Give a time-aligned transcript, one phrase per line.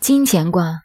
[0.00, 0.80] 金钱卦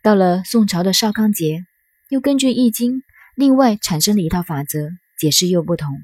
[0.00, 1.64] 到了宋朝的邵康节，
[2.08, 2.92] 又根据《易经》
[3.34, 5.98] 另外产生了一套法则，解释又不同。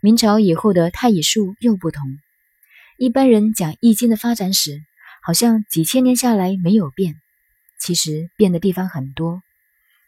[0.00, 2.02] 明朝以后的太乙术又不同。
[2.96, 4.80] 一般人讲《易经》的发展史，
[5.22, 7.16] 好像几千年下来没有变，
[7.78, 9.42] 其实变的地方很多。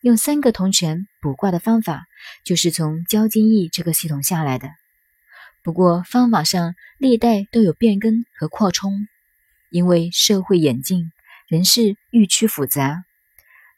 [0.00, 2.06] 用三个铜钱卜卦的方法，
[2.42, 4.70] 就是从交金易这个系统下来的。
[5.62, 9.06] 不过方法上历代都有变更和扩充，
[9.68, 11.12] 因为社会演进。
[11.48, 13.04] 人事愈趋复杂，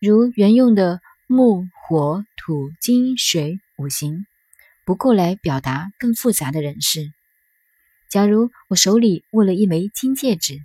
[0.01, 4.25] 如原用的木、火、土、金、水五行
[4.87, 7.13] 不够来表达更复杂的人事。
[8.09, 10.61] 假如我手里握了一枚金戒指，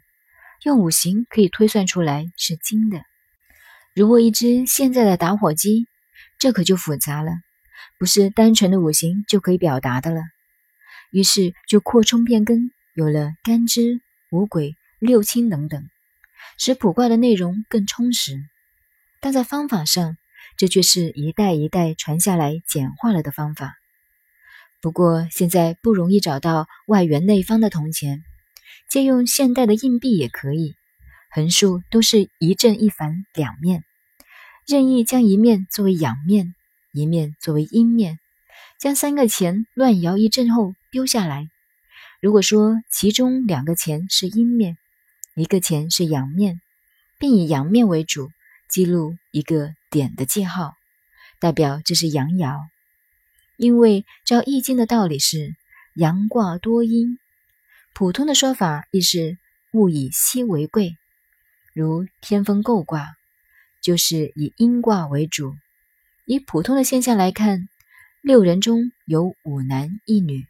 [0.63, 2.99] 用五行可以推算出来是金的；
[3.93, 5.87] 如果一只现在的打火机，
[6.39, 7.33] 这可就复杂了，
[7.99, 10.21] 不是单纯的五行就可以表达的了。
[11.11, 13.99] 于是就扩充变更，有了干支、
[14.31, 15.89] 五鬼、六亲等等。
[16.57, 18.37] 使卜卦的内容更充实，
[19.19, 20.17] 但在方法上，
[20.57, 23.73] 这却是一代一代传下来简化了的方法。
[24.81, 28.21] 不过现在不容易找到外圆内方的铜钱，
[28.89, 30.75] 借用现代的硬币也可以，
[31.31, 33.83] 横竖都是一正一反两面，
[34.67, 36.53] 任意将一面作为阳面，
[36.91, 38.19] 一面作为阴面，
[38.79, 41.47] 将三个钱乱摇一阵后丢下来。
[42.21, 44.77] 如果说其中两个钱是阴面，
[45.35, 46.61] 一个钱是阳面，
[47.17, 48.29] 并以阳面为主，
[48.69, 50.75] 记录一个点的记号，
[51.39, 52.59] 代表这是阳爻。
[53.57, 55.55] 因为照易经的道理是
[55.95, 57.17] 阳卦多阴，
[57.93, 59.37] 普通的说法亦是
[59.73, 60.95] 物以稀为贵。
[61.73, 63.15] 如天风姤卦
[63.81, 65.55] 就是以阴卦为主。
[66.25, 67.67] 以普通的现象来看，
[68.21, 70.45] 六人中有五男一女，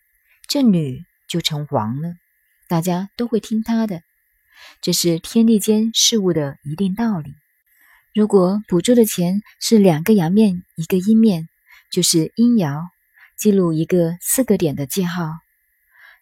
[0.48, 2.14] 这女就成王了，
[2.68, 4.02] 大家都会听她的。
[4.82, 7.34] 这是天地间事物的一定道理。
[8.14, 11.48] 如果补助的钱是两个阳面一个阴面，
[11.92, 12.88] 就是阴爻，
[13.38, 15.40] 记录一个四个点的记号；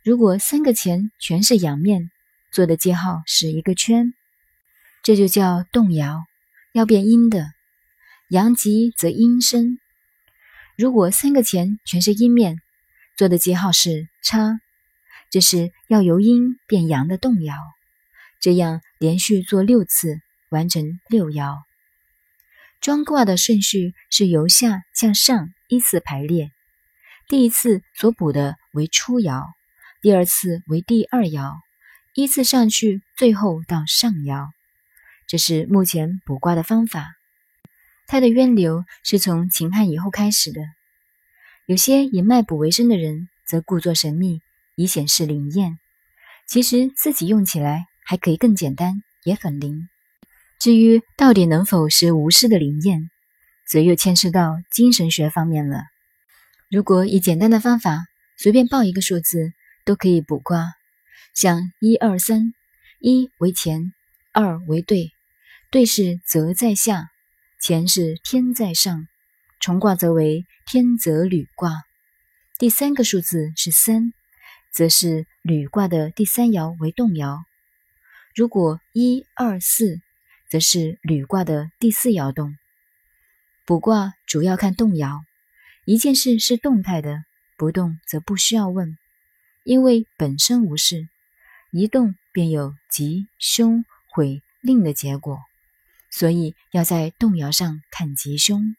[0.04, 2.10] 如果三个钱全是阳面，
[2.52, 4.14] 做的记号是一个圈，
[5.04, 6.24] 这就叫动爻，
[6.74, 7.52] 要变阴的。
[8.30, 9.78] 阳极则阴生。
[10.78, 12.62] 如果三个钱全是阴面，
[13.18, 14.62] 做的记号是叉，
[15.30, 17.56] 这是要由阴变阳的动摇。
[18.42, 20.20] 这样连续做六次，
[20.50, 21.60] 完成六爻。
[22.82, 26.50] 装卦的顺序是由下向上依次排列。
[27.28, 29.46] 第一次所补的为初爻，
[30.02, 31.54] 第二次为第二爻，
[32.16, 34.50] 依次上去，最后到上爻。
[35.28, 37.14] 这是目前卜卦的方法。
[38.08, 40.62] 它的渊流是从秦汉以后开始的。
[41.68, 44.42] 有些以卖卜为生的人，则故作神秘，
[44.76, 45.78] 以显示灵验。
[46.48, 47.86] 其实自己用起来。
[48.12, 49.88] 还可以更简单，也很灵。
[50.60, 53.10] 至于到底能否是无师的灵验，
[53.66, 55.86] 则又牵涉到精神学方面了。
[56.70, 58.04] 如果以简单的方法，
[58.38, 59.54] 随便报一个数字
[59.86, 60.74] 都可以卜卦，
[61.34, 62.52] 像一二三，
[63.00, 63.94] 一为乾，
[64.34, 65.12] 二为兑，
[65.72, 67.06] 兑是泽在下，
[67.62, 69.08] 乾是天在上，
[69.62, 71.76] 重卦则为天泽履卦。
[72.60, 74.12] 第三个数字是三，
[74.74, 77.40] 则是履卦的第三爻为动爻。
[78.34, 80.00] 如果一二四，
[80.50, 82.58] 则是履卦的第四爻动。
[83.66, 85.24] 卜卦主要看动摇，
[85.86, 87.24] 一件事是动态的，
[87.58, 88.98] 不动则不需要问，
[89.64, 91.08] 因为本身无事，
[91.72, 95.40] 一动便有吉凶毁令的结果，
[96.10, 98.76] 所以要在动摇上看吉凶。